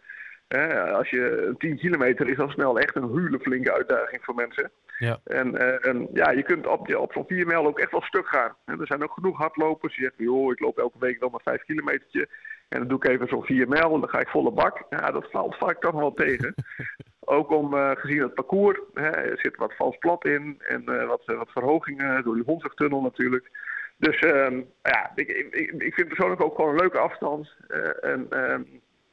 Als 0.93 1.11
je 1.11 1.47
een 1.47 1.56
10 1.56 1.76
kilometer 1.76 2.29
is 2.29 2.38
al 2.38 2.49
snel 2.49 2.79
echt 2.79 2.97
een 2.97 3.11
hele 3.14 3.38
flinke 3.41 3.73
uitdaging 3.73 4.25
voor 4.25 4.35
mensen. 4.35 4.70
Ja. 4.99 5.20
En, 5.25 5.59
eh, 5.59 5.91
en 5.91 6.09
ja, 6.12 6.31
je 6.31 6.43
kunt 6.43 6.67
op, 6.67 6.97
op 6.97 7.12
zo'n 7.12 7.26
4 7.26 7.47
mijl 7.47 7.67
ook 7.67 7.79
echt 7.79 7.91
wel 7.91 8.02
stuk 8.02 8.26
gaan. 8.26 8.56
En 8.64 8.81
er 8.81 8.87
zijn 8.87 9.02
ook 9.02 9.12
genoeg 9.12 9.37
hardlopers 9.37 9.97
die 9.97 10.05
zeggen, 10.05 10.25
joh, 10.25 10.52
ik 10.52 10.61
loop 10.61 10.79
elke 10.79 10.99
week 10.99 11.20
dan 11.20 11.31
maar 11.31 11.41
5 11.44 11.64
kilometertje. 11.64 12.29
En 12.69 12.79
dan 12.79 12.88
doe 12.88 12.99
ik 12.99 13.09
even 13.09 13.29
zo'n 13.29 13.44
4 13.44 13.69
mijl 13.69 13.94
en 13.94 14.00
dan 14.00 14.09
ga 14.09 14.20
ik 14.20 14.29
volle 14.29 14.52
bak. 14.52 14.87
Ja, 14.91 15.11
dat 15.11 15.31
valt 15.31 15.56
vaak 15.56 15.81
toch 15.81 15.94
wel 15.94 16.14
tegen. 16.14 16.55
Ook 17.28 17.50
om, 17.50 17.75
eh, 17.75 17.90
gezien 17.94 18.23
het 18.23 18.34
parcours, 18.34 18.78
hè, 18.94 19.11
er 19.11 19.38
zit 19.38 19.56
wat 19.56 19.76
vals 19.76 19.96
plat 19.99 20.25
in 20.25 20.61
en 20.69 20.84
eh, 20.87 21.06
wat, 21.06 21.23
wat 21.25 21.50
verhogingen 21.50 22.25
door 22.25 22.34
die 22.34 22.44
Hondswegtunnel 22.44 23.00
natuurlijk. 23.00 23.50
Dus 23.96 24.19
ehm, 24.19 24.62
ja, 24.82 25.12
ik, 25.14 25.28
ik, 25.28 25.73
ik 25.78 25.94
vind 25.94 26.08
persoonlijk 26.08 26.43
ook 26.43 26.55
gewoon 26.55 26.70
een 26.70 26.81
leuke 26.81 26.99
afstand. 26.99 27.55
Eh, 27.69 28.11
en 28.11 28.26
ehm, 28.31 28.62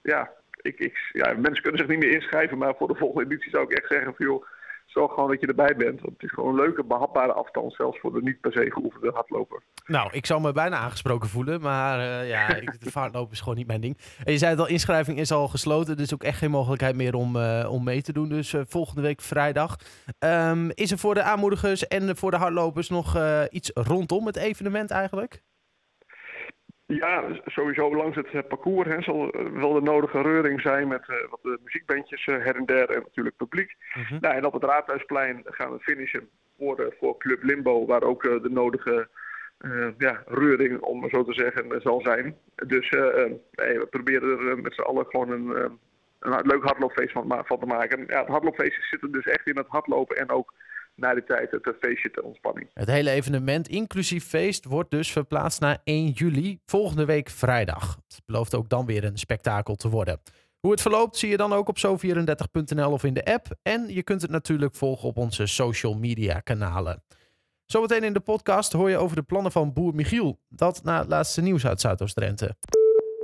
ja, 0.02 0.32
ik, 0.62 0.80
ik, 0.80 1.10
ja, 1.14 1.34
mensen 1.38 1.62
kunnen 1.62 1.80
zich 1.80 1.90
niet 1.90 2.00
meer 2.00 2.14
inschrijven, 2.14 2.58
maar 2.58 2.76
voor 2.76 2.88
de 2.88 2.96
volgende 2.96 3.26
editie 3.26 3.50
zou 3.50 3.64
ik 3.64 3.78
echt 3.78 3.92
zeggen 3.92 4.14
van 4.16 4.26
joh, 4.26 4.46
zorg 4.94 5.14
gewoon 5.14 5.30
dat 5.30 5.42
je 5.42 5.48
erbij 5.48 5.76
bent. 5.76 6.02
Want 6.02 6.14
het 6.14 6.24
is 6.24 6.32
gewoon 6.32 6.50
een 6.50 6.66
leuke, 6.66 6.84
behapbare 6.84 7.34
afstand, 7.34 7.74
zelfs 7.74 8.00
voor 8.00 8.14
de 8.14 8.22
niet 8.22 8.42
per 8.42 8.52
se 8.52 8.72
geoefende 8.72 9.12
hardloper. 9.14 9.64
Nou, 9.86 10.10
ik 10.12 10.26
zou 10.26 10.42
me 10.42 10.52
bijna 10.52 10.78
aangesproken 10.78 11.30
voelen, 11.30 11.62
maar 11.62 12.00
eh, 12.00 12.30
ja, 12.30 12.56
ik, 12.56 12.84
de 12.84 12.92
vaartlopen 12.92 13.32
is 13.32 13.40
gewoon 13.40 13.58
niet 13.58 13.68
mijn 13.68 13.82
ding. 13.82 13.98
En 14.24 14.32
je 14.32 14.38
zei 14.38 14.52
het 14.52 14.60
al, 14.60 14.68
inschrijving 14.68 15.20
is 15.20 15.32
al 15.32 15.48
gesloten, 15.48 15.98
dus 15.98 16.14
ook 16.14 16.24
echt 16.24 16.38
geen 16.38 16.52
mogelijkheid 16.52 16.96
meer 16.96 17.16
om, 17.16 17.36
eh, 17.36 17.68
om 17.72 17.84
mee 17.84 18.02
te 18.02 18.14
doen. 18.14 18.30
Dus 18.30 18.54
eh, 18.54 18.62
volgende 18.68 19.02
week 19.02 19.22
vrijdag. 19.22 19.76
Ehm, 20.20 20.70
is 20.74 20.92
er 20.92 20.98
voor 20.98 21.14
de 21.14 21.24
aanmoedigers 21.24 21.88
en 21.88 22.18
voor 22.18 22.32
de 22.32 22.38
hardlopers 22.38 22.90
nog 22.90 23.18
iets 23.50 23.72
rondom 23.74 24.26
het 24.26 24.36
evenement 24.36 24.92
eigenlijk? 24.92 25.42
Ja, 26.86 27.24
sowieso 27.46 27.96
langs 27.96 28.16
het 28.16 28.28
eh, 28.34 28.42
parcours 28.48 28.88
hè, 28.88 29.02
zal 29.02 29.32
eh, 29.32 29.46
wel 29.46 29.74
de 29.74 29.82
nodige 29.82 30.22
reuring 30.22 30.62
zijn 30.62 30.88
met 30.88 31.10
eh, 31.10 31.16
wat 31.30 31.40
de 31.42 31.60
muziekbandjes 31.64 32.26
her 32.26 32.56
en 32.56 32.66
der 32.66 32.90
en 32.90 33.02
natuurlijk 33.02 33.36
publiek. 33.36 33.76
Mhm. 33.94 34.18
Nou, 34.20 34.36
en 34.36 34.46
op 34.46 34.54
het 34.54 34.64
Raadhuisplein 34.64 35.42
gaan 35.46 35.72
we 35.72 35.80
finishen 35.80 36.30
voor, 36.58 36.94
voor 37.00 37.18
Club 37.18 37.44
Limbo, 37.44 37.86
waar 37.86 38.04
ook 38.04 38.24
de 38.24 38.50
nodige 38.50 39.08
ja, 39.98 40.24
reuring, 40.26 40.80
om 40.80 41.00
maar 41.00 41.10
zo 41.10 41.24
te 41.24 41.34
zeggen, 41.34 41.82
zal 41.82 42.02
zijn. 42.02 42.38
Dus 42.56 42.90
nee, 42.90 43.80
we 43.80 43.88
proberen 43.90 44.48
er 44.48 44.62
met 44.62 44.74
z'n 44.74 44.82
allen 44.82 45.06
gewoon 45.06 45.32
een, 45.32 45.80
een 46.20 46.48
leuk 46.48 46.64
hardloopfeest 46.64 47.12
van, 47.12 47.44
van 47.46 47.60
te 47.60 47.66
maken. 47.66 48.06
Ja, 48.08 48.20
het 48.20 48.28
hardloopfeest 48.28 48.90
zit 48.90 49.02
er 49.02 49.12
dus 49.12 49.26
echt 49.26 49.48
in 49.48 49.58
het 49.58 49.68
hardlopen 49.68 50.18
en 50.18 50.30
ook 50.30 50.54
na 50.96 51.14
die 51.14 51.24
tijd 51.24 51.52
het 51.52 51.76
feestje 51.80 52.12
ter 52.12 52.24
ontspanning. 52.24 52.70
Het 52.74 52.88
hele 52.88 53.10
evenement, 53.10 53.68
inclusief 53.68 54.26
feest, 54.26 54.66
wordt 54.66 54.92
dus 54.92 55.12
verplaatst 55.12 55.60
naar 55.60 55.78
1 55.84 56.10
juli, 56.10 56.60
volgende 56.66 57.06
week 57.06 57.30
vrijdag. 57.30 57.98
Het 58.08 58.22
belooft 58.26 58.56
ook 58.56 58.70
dan 58.70 58.86
weer 58.86 59.04
een 59.04 59.18
spektakel 59.18 59.76
te 59.76 59.90
worden. 59.90 60.22
Hoe 60.60 60.72
het 60.72 60.82
verloopt 60.82 61.18
zie 61.18 61.30
je 61.30 61.38
dan 61.38 61.54
ook 61.54 61.68
op 61.68 61.78
zo34.nl 61.78 62.92
of 62.92 63.04
in 63.04 63.14
de 63.14 63.26
app. 63.26 63.48
En 63.62 63.94
je 63.94 64.04
kunt 64.04 64.22
het 64.22 64.32
natuurlijk 64.32 64.76
volgen 64.76 65.08
op 65.08 65.18
onze 65.18 65.46
social 65.46 65.98
media 65.98 66.40
kanalen. 66.40 67.04
Zometeen 67.66 68.04
in 68.04 68.14
de 68.14 68.20
podcast 68.20 68.74
hoor 68.74 68.90
je 68.90 68.98
over 68.98 69.16
de 69.16 69.24
plannen 69.24 69.52
van 69.52 69.74
boer 69.74 69.96
Michiel. 69.96 70.40
Dat 70.50 70.84
na 70.84 71.00
het 71.00 71.10
laatste 71.10 71.42
nieuws 71.42 71.66
uit 71.66 71.82
Zuidoost-Drenthe. 71.82 72.56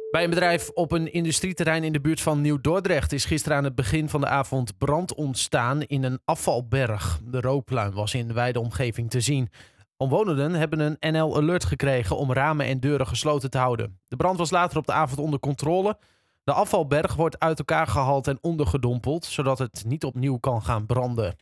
Bij 0.09 0.23
een 0.23 0.29
bedrijf 0.29 0.69
op 0.69 0.91
een 0.91 1.13
industrieterrein 1.13 1.83
in 1.83 1.91
de 1.91 2.01
buurt 2.01 2.21
van 2.21 2.41
Nieuw-Dordrecht 2.41 3.11
is 3.11 3.25
gisteren 3.25 3.57
aan 3.57 3.63
het 3.63 3.75
begin 3.75 4.09
van 4.09 4.21
de 4.21 4.27
avond 4.27 4.77
brand 4.77 5.13
ontstaan 5.13 5.81
in 5.81 6.03
een 6.03 6.19
afvalberg. 6.25 7.19
De 7.23 7.41
rookpluim 7.41 7.93
was 7.93 8.13
in 8.13 8.27
de 8.27 8.33
wijde 8.33 8.59
omgeving 8.59 9.09
te 9.09 9.21
zien. 9.21 9.49
Omwonenden 9.97 10.53
hebben 10.53 10.79
een 10.79 11.13
NL-alert 11.13 11.65
gekregen 11.65 12.17
om 12.17 12.33
ramen 12.33 12.65
en 12.65 12.79
deuren 12.79 13.07
gesloten 13.07 13.49
te 13.49 13.57
houden. 13.57 13.99
De 14.07 14.15
brand 14.15 14.37
was 14.37 14.51
later 14.51 14.77
op 14.77 14.85
de 14.85 14.91
avond 14.91 15.19
onder 15.19 15.39
controle. 15.39 15.97
De 16.43 16.53
afvalberg 16.53 17.15
wordt 17.15 17.39
uit 17.39 17.59
elkaar 17.59 17.87
gehaald 17.87 18.27
en 18.27 18.37
ondergedompeld, 18.41 19.25
zodat 19.25 19.59
het 19.59 19.83
niet 19.87 20.03
opnieuw 20.03 20.37
kan 20.37 20.61
gaan 20.61 20.85
branden. 20.85 21.35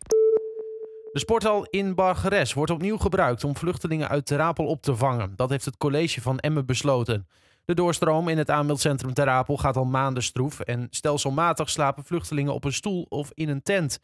De 1.12 1.20
sporthal 1.20 1.64
in 1.64 1.96
Bargeres 1.96 2.54
wordt 2.54 2.72
opnieuw 2.72 2.98
gebruikt 2.98 3.44
om 3.44 3.56
vluchtelingen 3.56 4.10
uit 4.10 4.26
Ter 4.26 4.40
Apel 4.40 4.66
op 4.66 4.82
te 4.82 4.96
vangen. 4.96 5.34
Dat 5.36 5.50
heeft 5.50 5.66
het 5.66 5.78
college 5.78 6.22
van 6.22 6.40
Emmen 6.40 6.66
besloten. 6.66 7.28
De 7.68 7.74
doorstroom 7.74 8.28
in 8.28 8.38
het 8.38 8.50
aanmeldcentrum 8.50 9.14
Ter 9.14 9.30
Apel 9.30 9.58
gaat 9.58 9.78
al 9.78 9.86
maanden 9.86 10.24
stroef 10.24 10.60
en 10.60 10.88
stelselmatig 10.90 11.70
slapen 11.70 12.04
vluchtelingen 12.04 12.54
op 12.54 12.64
een 12.64 12.74
stoel 12.74 13.06
of 13.10 13.32
in 13.34 13.50
een 13.50 13.62
tent. 13.62 14.00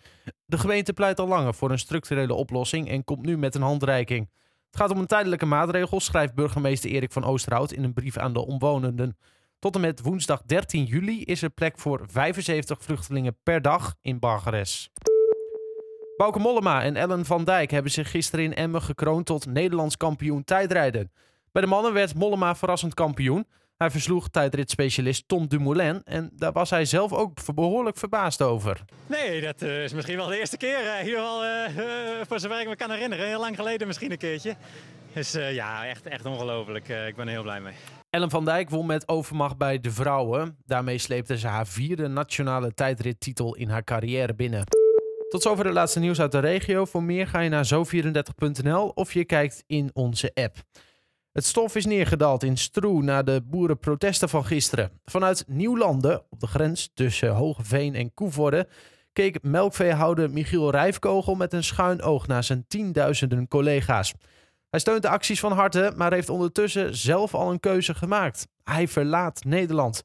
De 0.45 0.57
gemeente 0.57 0.93
pleit 0.93 1.19
al 1.19 1.27
langer 1.27 1.53
voor 1.53 1.71
een 1.71 1.79
structurele 1.79 2.33
oplossing 2.33 2.89
en 2.89 3.03
komt 3.03 3.25
nu 3.25 3.37
met 3.37 3.55
een 3.55 3.61
handreiking. 3.61 4.29
Het 4.65 4.81
gaat 4.81 4.89
om 4.89 4.97
een 4.97 5.07
tijdelijke 5.07 5.45
maatregel, 5.45 5.99
schrijft 5.99 6.33
burgemeester 6.33 6.89
Erik 6.89 7.11
van 7.11 7.23
Oosterhout 7.23 7.71
in 7.71 7.83
een 7.83 7.93
brief 7.93 8.17
aan 8.17 8.33
de 8.33 8.45
omwonenden. 8.45 9.17
Tot 9.59 9.75
en 9.75 9.81
met 9.81 10.01
woensdag 10.01 10.41
13 10.45 10.83
juli 10.83 11.23
is 11.23 11.41
er 11.41 11.49
plek 11.49 11.79
voor 11.79 12.01
75 12.07 12.81
vluchtelingen 12.81 13.37
per 13.43 13.61
dag 13.61 13.95
in 14.01 14.19
Bargeres. 14.19 14.91
Bauke 16.17 16.39
Mollema 16.39 16.83
en 16.83 16.95
Ellen 16.95 17.25
van 17.25 17.43
Dijk 17.43 17.71
hebben 17.71 17.91
zich 17.91 18.11
gisteren 18.11 18.45
in 18.45 18.53
Emmen 18.53 18.81
gekroond 18.81 19.25
tot 19.25 19.45
Nederlands 19.45 19.97
kampioen 19.97 20.43
tijdrijden. 20.43 21.11
Bij 21.53 21.61
de 21.61 21.67
mannen 21.67 21.93
werd 21.93 22.15
Mollema 22.15 22.55
verrassend 22.55 22.93
kampioen. 22.93 23.47
Hij 23.77 23.91
versloeg 23.91 24.29
tijdritspecialist 24.29 25.27
Tom 25.27 25.47
Dumoulin 25.47 26.01
en 26.03 26.29
daar 26.35 26.51
was 26.51 26.69
hij 26.69 26.85
zelf 26.85 27.13
ook 27.13 27.55
behoorlijk 27.55 27.97
verbaasd 27.97 28.41
over. 28.41 28.81
Nee, 29.07 29.41
dat 29.41 29.61
eh, 29.61 29.83
is 29.83 29.93
misschien 29.93 30.17
wel 30.17 30.27
de 30.27 30.39
eerste 30.39 30.57
keer. 30.57 30.77
geval, 31.03 31.43
eh, 31.43 31.65
eh, 31.65 32.25
voor 32.27 32.39
zover 32.39 32.61
ik 32.61 32.67
me 32.67 32.75
kan 32.75 32.91
herinneren. 32.91 33.27
Heel 33.27 33.39
lang 33.39 33.55
geleden 33.55 33.87
misschien 33.87 34.11
een 34.11 34.17
keertje. 34.17 34.55
Dus 35.13 35.33
eh, 35.33 35.53
ja, 35.53 35.87
echt, 35.87 36.05
echt 36.07 36.25
ongelooflijk. 36.25 36.89
Eh, 36.89 37.07
ik 37.07 37.15
ben 37.15 37.25
er 37.25 37.31
heel 37.31 37.41
blij 37.41 37.61
mee. 37.61 37.73
Ellen 38.09 38.29
van 38.29 38.45
Dijk 38.45 38.69
won 38.69 38.85
met 38.85 39.07
overmacht 39.07 39.57
bij 39.57 39.79
de 39.79 39.91
vrouwen. 39.91 40.57
Daarmee 40.65 40.97
sleepte 40.97 41.37
ze 41.37 41.47
haar 41.47 41.67
vierde 41.67 42.07
nationale 42.07 42.73
tijdrittitel 42.73 43.55
in 43.55 43.69
haar 43.69 43.83
carrière 43.83 44.35
binnen. 44.35 44.63
Tot 45.29 45.41
zover 45.41 45.63
de 45.63 45.71
laatste 45.71 45.99
nieuws 45.99 46.21
uit 46.21 46.31
de 46.31 46.39
regio. 46.39 46.85
Voor 46.85 47.03
meer 47.03 47.27
ga 47.27 47.39
je 47.39 47.49
naar 47.49 47.69
zo34.nl 47.73 48.87
of 48.87 49.13
je 49.13 49.25
kijkt 49.25 49.63
in 49.67 49.89
onze 49.93 50.31
app. 50.33 50.55
Het 51.33 51.45
stof 51.45 51.75
is 51.75 51.85
neergedaald 51.85 52.43
in 52.43 52.57
Stroe 52.57 53.03
na 53.03 53.23
de 53.23 53.41
boerenprotesten 53.45 54.29
van 54.29 54.45
gisteren. 54.45 54.91
Vanuit 55.05 55.43
Nieuwlanden, 55.47 56.23
op 56.29 56.39
de 56.39 56.47
grens 56.47 56.91
tussen 56.93 57.29
Hogeveen 57.29 57.95
en 57.95 58.13
Koevoorde, 58.13 58.67
keek 59.13 59.43
melkveehouder 59.43 60.29
Michiel 60.29 60.71
Rijfkogel 60.71 61.35
met 61.35 61.53
een 61.53 61.63
schuin 61.63 62.01
oog 62.01 62.27
naar 62.27 62.43
zijn 62.43 62.65
tienduizenden 62.67 63.47
collega's. 63.47 64.13
Hij 64.69 64.79
steunt 64.79 65.01
de 65.01 65.09
acties 65.09 65.39
van 65.39 65.51
harte, 65.51 65.93
maar 65.95 66.13
heeft 66.13 66.29
ondertussen 66.29 66.95
zelf 66.95 67.33
al 67.33 67.51
een 67.51 67.59
keuze 67.59 67.93
gemaakt. 67.93 68.47
Hij 68.63 68.87
verlaat 68.87 69.43
Nederland. 69.43 70.03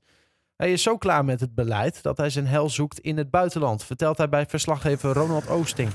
Hij 0.57 0.73
is 0.73 0.83
zo 0.83 0.97
klaar 0.97 1.25
met 1.25 1.41
het 1.41 1.55
beleid 1.55 2.03
dat 2.03 2.17
hij 2.17 2.31
zijn 2.31 2.47
hel 2.47 2.71
zoekt 2.71 2.99
in 2.99 3.17
het 3.17 3.31
buitenland, 3.31 3.85
vertelt 3.85 4.19
hij 4.19 4.29
bij 4.29 4.47
verslaggever 4.47 5.13
Ronald 5.13 5.49
Oosting. 5.49 5.91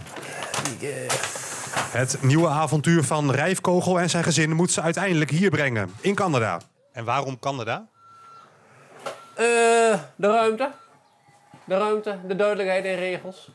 Het 1.76 2.18
nieuwe 2.22 2.48
avontuur 2.48 3.04
van 3.04 3.32
Rijfkogel 3.32 4.00
en 4.00 4.10
zijn 4.10 4.24
gezin 4.24 4.52
moet 4.52 4.72
ze 4.72 4.82
uiteindelijk 4.82 5.30
hier 5.30 5.50
brengen, 5.50 5.94
in 6.02 6.16
Canada. 6.16 6.62
En 6.92 7.06
waarom 7.06 7.40
Canada? 7.40 7.88
Eh, 9.34 9.46
de 10.16 10.28
ruimte. 10.28 10.72
De 11.66 11.78
ruimte, 11.78 12.20
de 12.28 12.36
duidelijkheid 12.36 12.86
in 12.86 12.96
regels. 12.96 13.50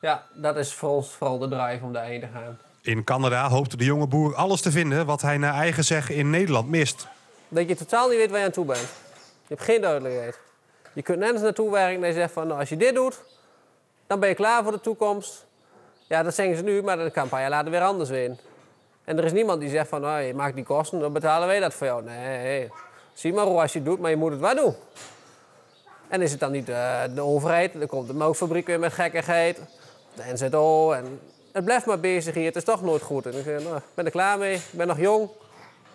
Ja, 0.00 0.26
dat 0.34 0.56
is 0.56 0.74
voor 0.74 0.90
ons 0.90 1.10
vooral 1.10 1.38
de 1.38 1.48
drive 1.48 1.84
om 1.84 1.92
daarheen 1.92 2.20
te 2.20 2.28
gaan. 2.32 2.58
In 2.82 3.04
Canada 3.04 3.48
hoopt 3.48 3.78
de 3.78 3.84
jonge 3.84 4.06
boer 4.06 4.34
alles 4.34 4.60
te 4.60 4.70
vinden 4.70 5.06
wat 5.06 5.22
hij 5.22 5.38
naar 5.38 5.54
eigen 5.54 5.84
zeggen 5.84 6.14
in 6.14 6.30
Nederland 6.30 6.68
mist. 6.68 7.06
Dat 7.48 7.68
je 7.68 7.74
totaal 7.74 8.08
niet 8.08 8.18
weet 8.18 8.30
waar 8.30 8.38
je 8.38 8.44
aan 8.44 8.50
toe 8.50 8.64
bent. 8.64 8.78
Je 8.80 9.54
hebt 9.54 9.62
geen 9.62 9.80
duidelijkheid. 9.80 10.38
Je 10.92 11.02
kunt 11.02 11.18
nergens 11.18 11.42
naartoe 11.42 11.70
werken 11.70 12.02
en 12.02 12.08
je 12.08 12.14
zegt 12.14 12.32
van 12.32 12.46
nou, 12.46 12.60
als 12.60 12.68
je 12.68 12.76
dit 12.76 12.94
doet, 12.94 13.20
dan 14.06 14.20
ben 14.20 14.28
je 14.28 14.34
klaar 14.34 14.62
voor 14.62 14.72
de 14.72 14.80
toekomst. 14.80 15.46
Ja, 16.10 16.22
dat 16.22 16.34
zeggen 16.34 16.56
ze 16.56 16.62
nu, 16.62 16.82
maar 16.82 16.96
dat 16.96 17.12
kan 17.12 17.22
een 17.22 17.28
paar 17.28 17.50
jaar 17.50 17.70
weer 17.70 17.80
anders 17.80 18.08
zijn. 18.08 18.38
En 19.04 19.18
er 19.18 19.24
is 19.24 19.32
niemand 19.32 19.60
die 19.60 19.70
zegt 19.70 19.88
van 19.88 20.00
nou, 20.00 20.20
je 20.20 20.34
maakt 20.34 20.54
die 20.54 20.64
kosten, 20.64 21.00
dan 21.00 21.12
betalen 21.12 21.48
wij 21.48 21.60
dat 21.60 21.74
voor 21.74 21.86
jou. 21.86 22.04
Nee, 22.04 22.68
zie 23.12 23.32
maar 23.32 23.44
hoe 23.44 23.60
als 23.60 23.72
je 23.72 23.82
doet, 23.82 24.00
maar 24.00 24.10
je 24.10 24.16
moet 24.16 24.30
het 24.30 24.40
wel 24.40 24.54
doen. 24.54 24.74
En 26.08 26.22
is 26.22 26.30
het 26.30 26.40
dan 26.40 26.52
niet 26.52 26.68
uh, 26.68 27.00
de 27.14 27.20
overheid, 27.20 27.72
dan 27.72 27.86
komt 27.86 28.06
de 28.06 28.14
melkfabriek 28.14 28.66
weer 28.66 28.78
met 28.78 28.92
gekkigheid. 28.92 29.60
De 30.14 30.22
NZO 30.32 30.92
en 30.92 31.20
het 31.52 31.64
blijft 31.64 31.86
maar 31.86 32.00
bezig 32.00 32.34
hier, 32.34 32.46
het 32.46 32.56
is 32.56 32.64
toch 32.64 32.82
nooit 32.82 33.02
goed. 33.02 33.26
En 33.26 33.38
ik 33.38 33.44
zeg, 33.44 33.62
nou, 33.62 33.80
ben 33.94 34.04
er 34.04 34.10
klaar 34.10 34.38
mee, 34.38 34.54
ik 34.54 34.62
ben 34.70 34.86
nog 34.86 34.98
jong. 34.98 35.28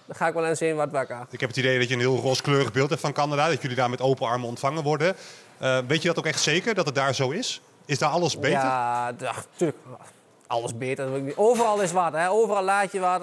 Dan 0.05 0.15
ga 0.15 0.27
ik 0.27 0.33
wel 0.33 0.45
eens 0.45 0.59
zien 0.59 0.75
wat 0.75 0.91
wakker. 0.91 1.25
Ik 1.29 1.39
heb 1.39 1.49
het 1.49 1.57
idee 1.57 1.79
dat 1.79 1.87
je 1.87 1.93
een 1.93 1.99
heel 1.99 2.17
rooskleurig 2.17 2.71
beeld 2.71 2.89
hebt 2.89 3.01
van 3.01 3.13
Canada. 3.13 3.49
Dat 3.49 3.61
jullie 3.61 3.77
daar 3.77 3.89
met 3.89 4.01
open 4.01 4.27
armen 4.27 4.47
ontvangen 4.47 4.83
worden. 4.83 5.15
Uh, 5.61 5.77
weet 5.87 6.01
je 6.01 6.07
dat 6.07 6.17
ook 6.17 6.25
echt 6.25 6.41
zeker, 6.41 6.75
dat 6.75 6.85
het 6.85 6.95
daar 6.95 7.15
zo 7.15 7.29
is? 7.29 7.61
Is 7.85 7.99
daar 7.99 8.09
alles 8.09 8.39
beter? 8.39 8.59
Ja, 8.59 9.11
natuurlijk. 9.11 9.77
Alles 10.47 10.77
beter. 10.77 11.33
Overal 11.35 11.81
is 11.81 11.91
wat, 11.91 12.13
hè. 12.13 12.29
overal 12.29 12.63
laat 12.63 12.91
je 12.91 12.99
wat. 12.99 13.21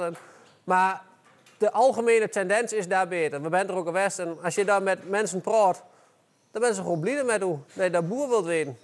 Maar 0.64 1.02
de 1.59 1.73
algemene 1.73 2.28
tendens 2.28 2.73
is 2.73 2.88
daar 2.88 3.09
beter. 3.09 3.42
We 3.42 3.49
zijn 3.50 3.69
er 3.69 3.75
ook 3.75 3.87
geweest 3.87 4.19
en 4.19 4.38
als 4.42 4.54
je 4.54 4.64
daar 4.64 4.83
met 4.83 5.09
mensen 5.09 5.40
praat, 5.40 5.83
dan 6.50 6.62
ben 6.62 6.75
ze 6.75 6.83
gewoon 6.83 7.00
blij 7.00 7.25
met 7.25 7.42
hoe 7.42 7.59
dat 7.73 7.85
je 7.85 7.90
dat 7.90 8.09
boer 8.09 8.28
wilt 8.28 8.45
weten. 8.45 8.78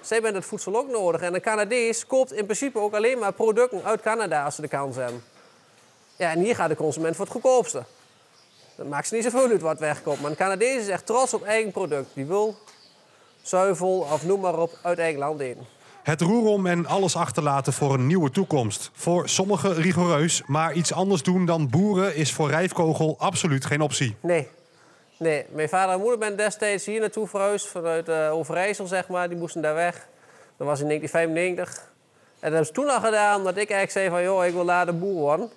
Zij 0.00 0.16
hebben 0.16 0.34
het 0.34 0.44
voedsel 0.44 0.76
ook 0.76 0.88
nodig. 0.88 1.20
En 1.20 1.32
de 1.32 1.40
Canadees 1.40 2.06
koopt 2.06 2.32
in 2.32 2.44
principe 2.44 2.78
ook 2.78 2.94
alleen 2.94 3.18
maar 3.18 3.32
producten 3.32 3.84
uit 3.84 4.00
Canada 4.00 4.44
als 4.44 4.54
ze 4.54 4.60
de 4.60 4.68
kans 4.68 4.96
hebben. 4.96 5.24
Ja, 6.16 6.30
en 6.30 6.40
hier 6.40 6.54
gaat 6.54 6.68
de 6.68 6.76
consument 6.76 7.16
voor 7.16 7.24
het 7.24 7.34
goedkoopste. 7.34 7.82
Dat 8.76 8.86
maakt 8.86 9.08
ze 9.08 9.14
niet 9.14 9.24
zoveel 9.24 9.50
uit 9.50 9.60
wat 9.60 9.78
wegkomt. 9.78 10.20
Maar 10.20 10.30
een 10.30 10.36
Canadees 10.36 10.82
is 10.82 10.88
echt 10.88 11.06
trots 11.06 11.34
op 11.34 11.44
eigen 11.44 11.72
product. 11.72 12.10
Die 12.14 12.26
wil 12.26 12.56
zuivel 13.48 13.98
of 14.12 14.24
noem 14.24 14.40
maar 14.40 14.58
op 14.58 14.78
uit 14.82 15.16
land 15.16 15.40
eten. 15.40 15.66
Het 16.02 16.20
roer 16.20 16.46
om 16.46 16.66
en 16.66 16.86
alles 16.86 17.16
achterlaten 17.16 17.72
voor 17.72 17.94
een 17.94 18.06
nieuwe 18.06 18.30
toekomst. 18.30 18.90
Voor 18.92 19.28
sommigen 19.28 19.74
rigoureus, 19.74 20.42
maar 20.46 20.72
iets 20.72 20.92
anders 20.92 21.22
doen 21.22 21.46
dan 21.46 21.68
boeren 21.68 22.14
is 22.14 22.32
voor 22.32 22.50
Rijfkogel 22.50 23.16
absoluut 23.18 23.64
geen 23.64 23.80
optie. 23.80 24.16
Nee. 24.20 24.48
Nee, 25.18 25.44
mijn 25.52 25.68
vader 25.68 25.94
en 25.94 26.00
moeder 26.00 26.18
zijn 26.20 26.36
destijds 26.36 26.86
hier 26.86 27.00
naartoe 27.00 27.26
verhuisd 27.26 27.66
vanuit 27.66 28.08
uh, 28.08 28.32
Overijssel, 28.32 28.86
zeg 28.86 29.08
maar. 29.08 29.28
Die 29.28 29.38
moesten 29.38 29.62
daar 29.62 29.74
weg. 29.74 29.94
Dat 30.56 30.66
was 30.66 30.80
in 30.80 30.86
1995. 30.86 31.76
En 31.78 31.84
dat 32.40 32.50
hebben 32.50 32.66
ze 32.66 32.72
toen 32.72 32.88
al 32.88 33.00
gedaan, 33.00 33.36
omdat 33.36 33.56
ik 33.56 33.70
eigenlijk 33.70 33.90
zei 33.90 34.08
van, 34.08 34.22
joh, 34.22 34.46
ik 34.46 34.52
wil 34.52 34.64
later 34.64 34.98
boer 34.98 35.20
worden. 35.20 35.50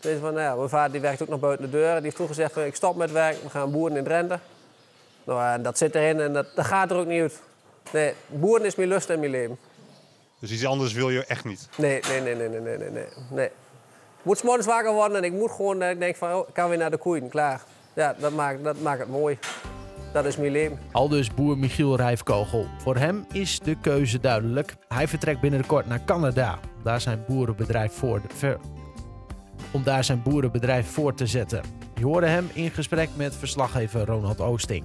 Toen 0.00 0.18
van, 0.20 0.34
nou, 0.34 0.56
mijn 0.56 0.68
vader 0.68 0.92
die 0.92 1.00
werkt 1.00 1.22
ook 1.22 1.28
nog 1.28 1.40
buiten 1.40 1.70
de 1.70 1.70
deur. 1.70 1.94
Die 1.94 2.02
heeft 2.02 2.16
toen 2.16 2.26
gezegd, 2.26 2.52
van, 2.52 2.62
ik 2.62 2.74
stop 2.74 2.96
met 2.96 3.12
werk, 3.12 3.42
we 3.42 3.50
gaan 3.50 3.70
boeren 3.70 3.96
in 3.96 4.04
Drenthe. 4.04 4.38
Nou, 5.28 5.52
en 5.52 5.62
dat 5.62 5.78
zit 5.78 5.94
erin 5.94 6.20
en 6.20 6.32
dat, 6.32 6.46
dat 6.54 6.66
gaat 6.66 6.90
er 6.90 6.96
ook 6.96 7.06
niet 7.06 7.20
uit. 7.20 7.42
Nee, 7.92 8.14
boeren 8.26 8.66
is 8.66 8.74
mijn 8.74 8.88
lust 8.88 9.10
en 9.10 9.18
mijn 9.18 9.30
leven. 9.30 9.58
Dus 10.38 10.50
iets 10.50 10.66
anders 10.66 10.92
wil 10.92 11.10
je 11.10 11.24
echt 11.24 11.44
niet? 11.44 11.68
Nee, 11.76 12.00
nee, 12.08 12.20
nee, 12.20 12.34
nee, 12.34 12.48
nee, 12.48 12.60
nee, 12.60 12.90
nee. 12.90 13.06
nee. 13.30 13.46
Ik 13.46 14.24
moet 14.24 14.38
s'morgens 14.38 14.66
wakker 14.66 14.92
worden 14.92 15.16
en 15.16 15.24
ik 15.24 15.32
moet 15.32 15.50
gewoon, 15.50 15.82
ik 15.82 15.98
denk 15.98 16.16
van, 16.16 16.32
oh, 16.32 16.48
ik 16.48 16.54
kan 16.54 16.68
weer 16.68 16.78
naar 16.78 16.90
de 16.90 16.96
koeien, 16.96 17.28
klaar. 17.28 17.60
Ja, 17.94 18.14
dat 18.18 18.32
maakt, 18.32 18.64
dat 18.64 18.80
maakt 18.80 18.98
het 18.98 19.08
mooi. 19.08 19.38
Dat 20.12 20.24
is 20.24 20.36
mijn 20.36 20.52
leven. 20.52 20.78
Al 20.92 21.08
dus 21.08 21.34
boer 21.34 21.58
Michiel 21.58 21.96
Rijfkogel. 21.96 22.66
Voor 22.78 22.96
hem 22.96 23.26
is 23.32 23.60
de 23.60 23.76
keuze 23.80 24.20
duidelijk. 24.20 24.74
Hij 24.88 25.08
vertrekt 25.08 25.40
binnenkort 25.40 25.86
naar 25.86 26.04
Canada. 26.04 26.58
Daar 26.84 27.00
zijn 27.00 27.24
boerenbedrijf 27.26 27.92
voor 27.92 28.20
de 28.28 28.34
ver... 28.34 28.58
om 29.70 29.82
daar 29.82 30.04
zijn 30.04 30.22
boerenbedrijf 30.22 30.90
voor 30.90 31.14
te 31.14 31.26
zetten. 31.26 31.62
Je 31.94 32.04
hoorde 32.04 32.26
hem 32.26 32.50
in 32.52 32.70
gesprek 32.70 33.08
met 33.16 33.36
verslaggever 33.36 34.04
Ronald 34.04 34.40
Oosting. 34.40 34.84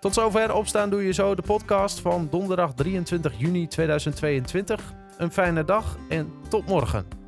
Tot 0.00 0.14
zover 0.14 0.54
Opstaan 0.54 0.90
Doe 0.90 1.04
Je 1.04 1.12
Zo, 1.12 1.34
de 1.34 1.42
podcast 1.42 2.00
van 2.00 2.28
donderdag 2.30 2.74
23 2.74 3.32
juni 3.38 3.66
2022. 3.66 4.92
Een 5.18 5.32
fijne 5.32 5.64
dag 5.64 5.96
en 6.08 6.32
tot 6.48 6.66
morgen. 6.66 7.25